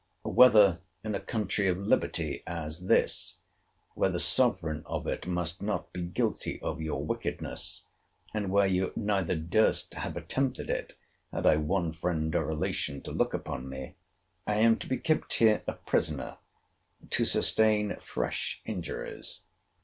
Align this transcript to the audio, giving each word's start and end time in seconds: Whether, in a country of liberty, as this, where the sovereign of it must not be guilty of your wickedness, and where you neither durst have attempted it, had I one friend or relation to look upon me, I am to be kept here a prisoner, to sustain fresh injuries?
Whether, 0.25 0.81
in 1.03 1.13
a 1.13 1.19
country 1.19 1.67
of 1.67 1.77
liberty, 1.77 2.41
as 2.47 2.87
this, 2.87 3.37
where 3.93 4.09
the 4.09 4.19
sovereign 4.19 4.81
of 4.87 5.05
it 5.05 5.27
must 5.27 5.61
not 5.61 5.93
be 5.93 6.01
guilty 6.01 6.59
of 6.63 6.81
your 6.81 7.05
wickedness, 7.05 7.83
and 8.33 8.49
where 8.49 8.65
you 8.65 8.93
neither 8.95 9.35
durst 9.35 9.93
have 9.93 10.17
attempted 10.17 10.71
it, 10.71 10.97
had 11.31 11.45
I 11.45 11.57
one 11.57 11.91
friend 11.93 12.33
or 12.35 12.43
relation 12.43 13.01
to 13.01 13.11
look 13.11 13.35
upon 13.35 13.69
me, 13.69 13.93
I 14.47 14.55
am 14.55 14.77
to 14.77 14.87
be 14.87 14.97
kept 14.97 15.35
here 15.35 15.61
a 15.67 15.73
prisoner, 15.73 16.39
to 17.11 17.23
sustain 17.23 17.95
fresh 17.99 18.59
injuries? 18.65 19.41